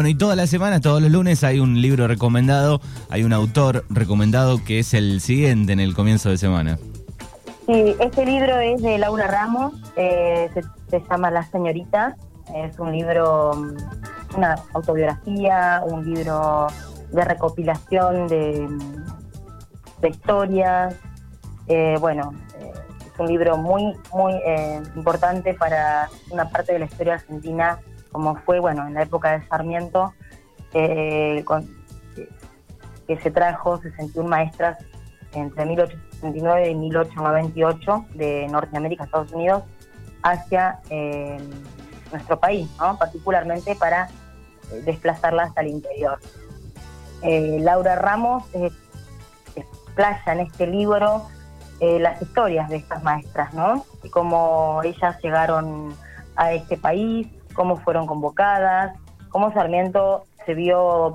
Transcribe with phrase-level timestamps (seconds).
[0.00, 3.84] Bueno, y todas las semanas, todos los lunes hay un libro recomendado, hay un autor
[3.90, 6.78] recomendado que es el siguiente en el comienzo de semana.
[7.66, 10.48] Sí, este libro es de Laura Ramos, eh,
[10.88, 12.14] se, llama Las Señoritas,
[12.54, 16.68] es un libro, mm, una autobiografía, un libro
[17.12, 18.68] de recopilación de,
[20.00, 20.94] de historias,
[21.66, 22.72] eh, bueno, eh,
[23.12, 24.32] es un libro muy, muy
[24.96, 27.78] importante para una parte de la historia argentina
[28.12, 30.12] como fue, bueno, en la época de Sarmiento,
[30.72, 31.44] eh,
[33.06, 34.78] que se trajo 61 maestras
[35.32, 39.64] entre 1869 y 1898 de Norteamérica, Estados Unidos,
[40.22, 41.38] hacia eh,
[42.12, 42.98] nuestro país, ¿no?
[42.98, 44.08] particularmente para
[44.72, 46.18] eh, desplazarlas al interior.
[47.22, 48.44] Laura Ramos
[49.54, 51.26] explaya en este libro
[51.80, 53.84] las historias de estas maestras, ¿no?
[54.02, 55.94] Y cómo ellas llegaron
[56.36, 58.96] a este país, cómo fueron convocadas,
[59.30, 61.14] cómo Sarmiento se vio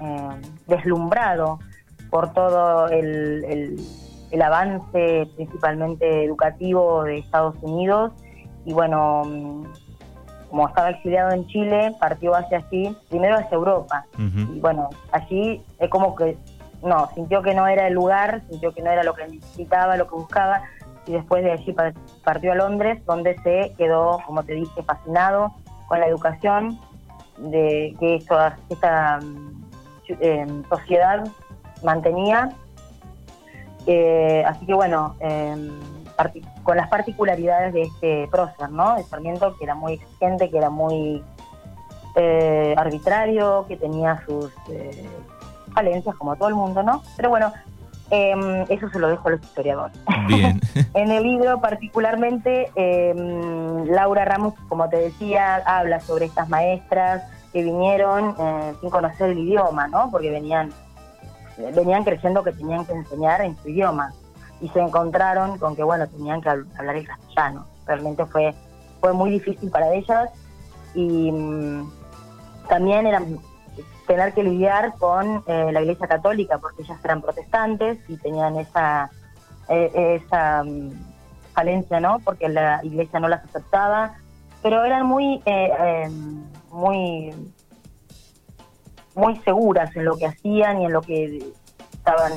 [0.00, 0.28] eh,
[0.66, 1.58] deslumbrado
[2.10, 3.78] por todo el,
[4.42, 8.12] avance principalmente educativo de Estados Unidos
[8.64, 9.64] y bueno, mm,
[10.50, 14.06] como estaba exiliado en Chile, partió hacia allí, primero hacia Europa.
[14.16, 16.36] Y bueno, allí es como que,
[16.82, 20.06] no, sintió que no era el lugar, sintió que no era lo que necesitaba, lo
[20.06, 20.62] que buscaba,
[21.06, 21.74] y después de allí
[22.22, 25.52] partió a Londres, donde se quedó, como te dije, fascinado
[25.98, 26.78] la educación
[27.38, 29.64] de que esta mm,
[30.08, 31.26] eh, sociedad
[31.82, 32.50] mantenía.
[33.86, 35.70] Eh, así que bueno, em,
[36.62, 38.94] con las particularidades de este prócer, ¿no?
[38.94, 41.22] De Sarmiento, que era muy exigente, que era muy
[42.16, 44.52] eh, arbitrario, que tenía sus
[45.74, 47.02] falencias como todo el mundo, ¿no?
[47.16, 47.52] Pero bueno,
[48.10, 49.98] Em, eso se lo dejo a los historiadores.
[50.28, 50.60] Bien.
[50.94, 57.62] en el libro particularmente, em, Laura Ramos, como te decía, habla sobre estas maestras que
[57.62, 60.10] vinieron eh, sin conocer el idioma, ¿no?
[60.10, 60.70] Porque venían,
[61.74, 64.12] venían creyendo que tenían que enseñar en su idioma
[64.60, 67.66] y se encontraron con que, bueno, tenían que hablar el castellano.
[67.86, 68.54] Realmente fue,
[69.00, 70.30] fue muy difícil para ellas
[70.94, 71.90] y mm,
[72.68, 73.38] también eran
[74.06, 79.10] tener que lidiar con eh, la Iglesia Católica, porque ellas eran protestantes y tenían esa,
[79.68, 80.90] eh, esa mm,
[81.54, 82.18] falencia, ¿no?
[82.20, 84.14] Porque la Iglesia no las aceptaba,
[84.62, 86.08] pero eran muy, eh,
[86.70, 87.34] muy,
[89.14, 91.52] muy seguras en lo que hacían y en lo que
[91.92, 92.32] estaban,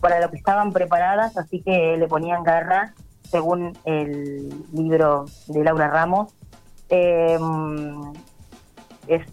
[0.00, 5.88] para lo que estaban preparadas, así que le ponían garra, según el libro de Laura
[5.88, 6.32] Ramos.
[6.88, 8.12] Mm,
[9.08, 9.26] es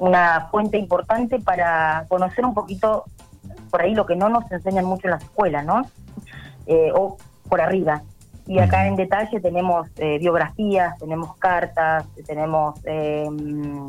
[0.00, 3.04] una fuente importante para conocer un poquito
[3.70, 5.82] por ahí lo que no nos enseñan mucho en las escuelas, ¿no?
[6.66, 7.18] Eh, o
[7.48, 8.02] por arriba.
[8.46, 13.86] Y acá en detalle tenemos eh, biografías, tenemos cartas, tenemos em,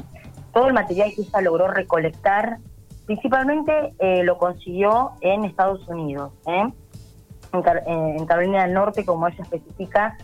[0.53, 2.57] todo el material que ella logró recolectar.
[3.05, 6.73] Principalmente eh, lo consiguió en Estados Unidos, en,
[7.53, 10.17] en Carolina del Norte, como ella especifica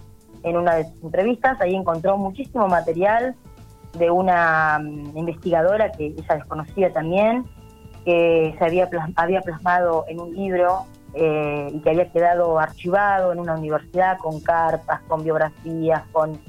[0.43, 1.59] en una de sus entrevistas.
[1.61, 3.35] Ahí encontró muchísimo material
[3.93, 7.45] de una mm, investigadora que ella desconocía también,
[8.05, 13.39] que se había, había plasmado en un libro eh, y que había quedado archivado en
[13.39, 16.39] una universidad con cartas, con biografías, con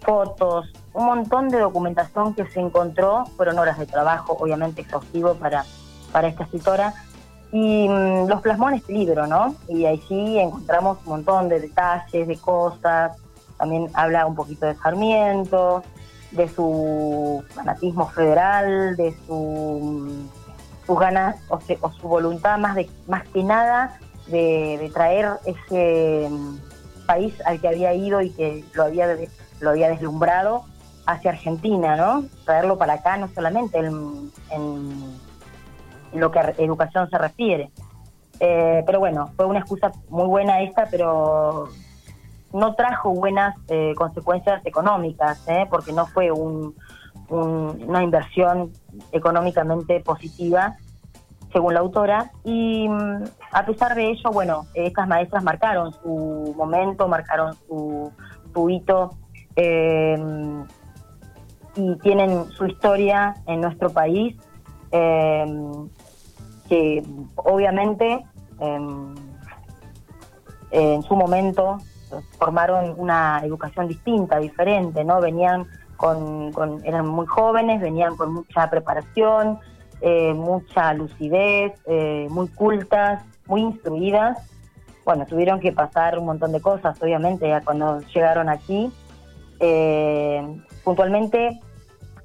[0.00, 5.64] fotos, un montón de documentación que se encontró, fueron horas de trabajo obviamente exhaustivo para,
[6.12, 6.94] para esta escritora,
[7.52, 9.54] y mm, los plasmó en este libro, ¿no?
[9.68, 13.16] Y ahí sí encontramos un montón de detalles, de cosas,
[13.58, 15.82] también habla un poquito de Sarmiento,
[16.30, 20.28] de su fanatismo federal, de su,
[20.86, 26.56] sus ganas o, su voluntad más, de, más que nada de, traer ese mm,
[27.06, 29.16] país al que había ido y que lo había,
[29.60, 30.64] lo había deslumbrado
[31.06, 32.24] hacia Argentina, ¿no?
[32.44, 35.18] Traerlo para acá no solamente en, en,
[36.12, 37.70] lo que a educación se refiere.
[38.40, 41.68] Eh, pero bueno, fue una excusa muy buena esta, pero
[42.52, 45.66] no trajo buenas eh, consecuencias económicas, ¿eh?
[45.68, 48.72] porque no fue una inversión
[49.12, 50.76] económicamente positiva,
[51.52, 52.30] según la autora.
[52.44, 58.12] Y mm, a pesar de ello, bueno, estas maestras marcaron su momento, marcaron su,
[58.70, 59.10] hito
[59.56, 60.64] em,
[61.76, 64.36] y tienen su historia en nuestro país,
[64.90, 67.02] que
[67.36, 68.24] obviamente
[70.70, 71.78] en su momento
[72.38, 75.20] formaron una educación distinta, diferente, ¿no?
[75.20, 75.66] Venían
[75.96, 76.52] con,
[76.84, 79.58] eran muy jóvenes, venían con mucha preparación,
[80.00, 84.38] eh, mucha lucidez, eh, muy cultas, muy instruidas.
[85.04, 88.92] Bueno, tuvieron que pasar un montón de cosas, obviamente, ya cuando llegaron aquí.
[89.58, 91.60] Eh, puntualmente,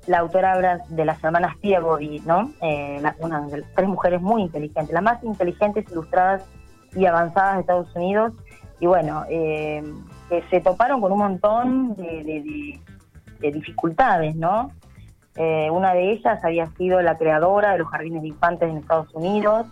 [0.08, 2.52] la autora habla de las hermanas Peabody, ¿no?
[2.62, 6.44] Eh, una de tres mujeres muy inteligentes, las más inteligentes, ilustradas
[6.94, 8.34] y avanzadas de Estados Unidos.
[8.80, 9.84] Y bueno, eh,
[10.30, 12.80] que se toparon con un montón de,
[13.40, 14.72] dificultades, ¿no?
[15.36, 19.14] Eh, una de ellas había sido la creadora de los jardines de infantes en Estados
[19.14, 19.68] Unidos.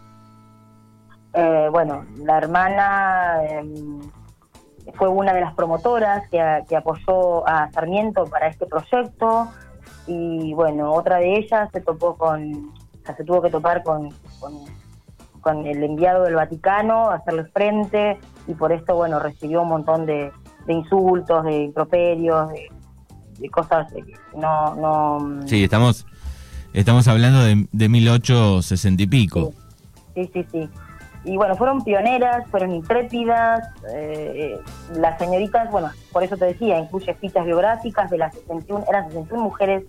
[1.33, 4.01] bueno, la hermana em,
[4.95, 9.49] fue una de las promotoras que, que apoyó a Sarmiento para este proyecto
[10.07, 12.73] y bueno, otra de ellas se topó con,
[13.15, 14.09] se tuvo que topar con,
[15.65, 20.31] el enviado del Vaticano, hacerle frente y por esto, bueno, recibió un montón de,
[20.67, 25.47] insultos, de improperios, de, cosas que no, no...
[25.47, 26.05] Sí, estamos,
[26.73, 29.53] estamos hablando de, de 1860 y pico.
[30.13, 30.69] Sí, sí, sí.
[31.23, 33.67] Y bueno, fueron pioneras, fueron intrépidas.
[33.93, 34.59] Eh,
[34.95, 39.43] las señoritas, bueno, por eso te decía, incluye fichas biográficas de las 61, eran 61
[39.43, 39.83] mujeres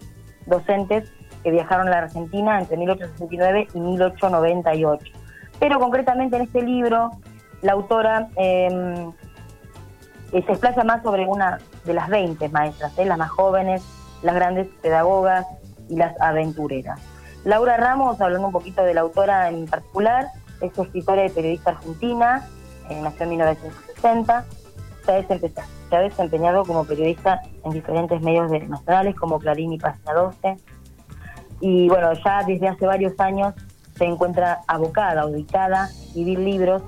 [0.46, 1.10] docentes
[1.42, 5.12] que viajaron a la Argentina entre 1869 y 1898.
[5.62, 7.12] Pero concretamente en este libro,
[7.60, 9.12] la autora em,
[10.32, 13.04] eh, se explaza más sobre una de las 20 maestras, ¿eh?
[13.04, 13.80] las más jóvenes,
[14.24, 15.46] las grandes pedagogas
[15.88, 16.98] y las aventureras.
[17.44, 20.26] Laura Ramos, hablando un poquito de la autora en particular,
[20.60, 22.44] es escritora y periodista argentina,
[22.90, 24.44] eh, nació en 1960,
[25.06, 30.56] se ha, desempeñado como periodista en diferentes medios nacionales como Clarín y Página 12.
[31.60, 33.54] Y bueno, ya desde hace varios años
[33.96, 36.82] se encuentra abocada, ubicada vi libros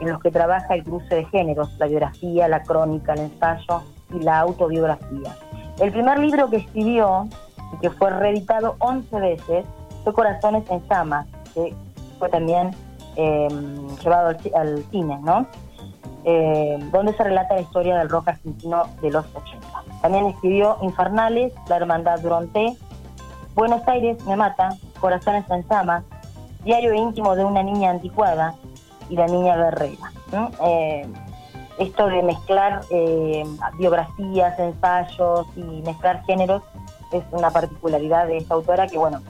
[0.00, 3.82] en los que trabaja el cruce de géneros, la biografía, la crónica, el ensayo
[4.14, 5.36] y la autobiografía.
[5.78, 7.28] El primer libro que escribió
[7.74, 9.64] y que fue reeditado 11 veces
[10.04, 11.74] fue Corazones en Llamas, que
[12.18, 12.72] fue también
[13.14, 15.46] Em, llevado al, cine, ¿no?
[16.24, 19.66] Eh, donde se relata la historia del rock argentino de los 80.
[20.00, 22.74] También escribió Infernales, La Hermandad Bronte,
[23.54, 26.04] Buenos Aires me mata, Corazones en llamas,
[26.64, 28.54] Diario íntimo de una niña anticuada
[29.08, 30.12] y La niña guerrera.
[30.64, 31.06] Eh,
[31.78, 33.44] esto de mezclar eh,
[33.78, 36.62] biografías, ensayos y mezclar géneros
[37.10, 39.20] es una particularidad de esta autora que, bueno,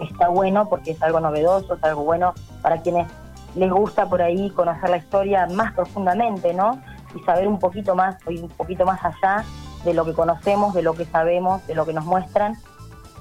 [0.00, 3.06] está bueno porque es algo novedoso, es algo bueno para quienes
[3.54, 6.80] les gusta por ahí conocer la historia más profundamente, ¿no?
[7.14, 9.44] Y saber un poquito más, un poquito más allá
[9.84, 12.56] de lo que conocemos, de lo que sabemos, de lo que nos muestran.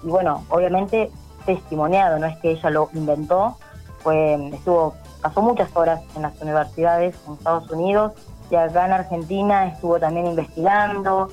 [0.04, 1.12] Y bueno, obviamente
[1.48, 3.58] testimoniado, no es que ella lo inventó,
[4.00, 8.14] fue, estuvo, pasó muchas horas en las universidades en Estados Unidos
[8.52, 11.30] y acá en Argentina estuvo también investigando,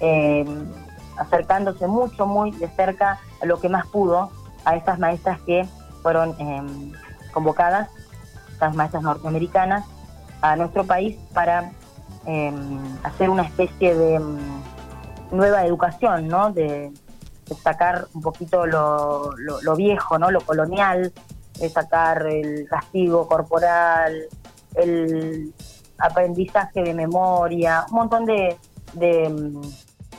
[0.00, 0.44] eh,
[1.16, 4.30] acercándose mucho, muy de cerca a lo que más pudo
[4.64, 5.66] a estas maestras que
[6.02, 6.92] fueron em,
[7.32, 7.88] convocadas,
[8.50, 9.84] estas maestras norteamericanas,
[10.40, 11.70] a nuestro país para
[12.26, 14.38] em, hacer una especie de em,
[15.30, 16.52] nueva educación, ¿no?
[16.52, 16.92] De,
[17.54, 19.30] sacar un poquito lo,
[19.76, 20.30] viejo, ¿no?
[20.30, 21.12] Lo colonial,
[21.58, 24.26] de sacar el castigo corporal,
[24.74, 25.52] el
[25.98, 28.56] aprendizaje de memoria, un montón de,
[28.94, 29.52] de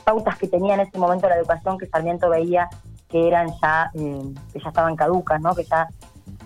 [0.04, 2.68] pautas que tenía en ese momento la educación que Sarmiento veía
[3.08, 5.54] que eran ya, eh, que ya estaban caducas, ¿no?
[5.54, 5.88] que ya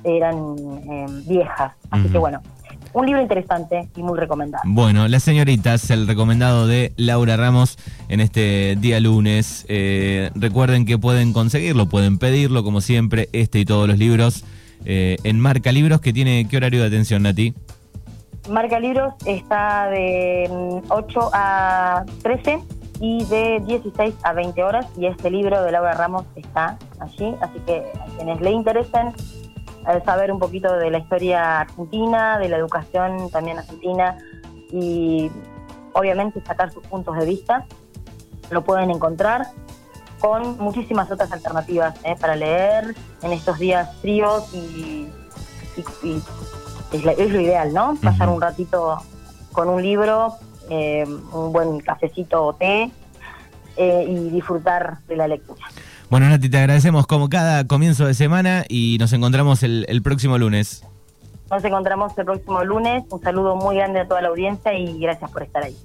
[0.05, 1.73] eran eh, viejas.
[1.91, 2.43] Así que bueno,
[2.93, 4.63] un libro interesante y muy recomendado.
[4.67, 9.67] Bueno, Las señoritas, el recomendado de Laura Ramos en este día lunes.
[9.69, 14.45] Eh, recuerden que pueden conseguirlo, pueden pedirlo, como siempre, este y todos los libros
[14.85, 17.53] en Marca Libros, que tiene qué horario de atención, Nati.
[18.49, 20.49] Marca Libros está de
[20.89, 22.59] 8 mm, a 13
[23.01, 27.59] y de 16 a 20 horas y este libro de Laura Ramos está allí, así
[27.67, 29.38] que a quienes le interesen eh,
[30.05, 34.17] saber un poquito de la historia argentina, de la educación también argentina
[34.71, 35.31] y
[35.93, 37.67] obviamente sacar sus puntos de vista,
[38.51, 39.47] lo pueden encontrar
[40.21, 45.09] con muchísimas otras alternativas eh, para leer en estos días fríos y,
[46.93, 47.97] es, lo ideal, ¿no?
[48.03, 48.99] Pasar un ratito
[49.53, 50.37] con un libro
[50.71, 52.91] eh, un buen cafecito o té
[53.77, 55.65] eh, y disfrutar de la lectura.
[56.11, 60.39] Bueno, Nati, te agradecemos como cada comienzo de semana y nos encontramos el, el próximo
[60.39, 60.83] lunes.
[61.51, 63.05] Nos encontramos el próximo lunes.
[63.11, 65.77] Un saludo muy grande a toda la audiencia y gracias por estar ahí.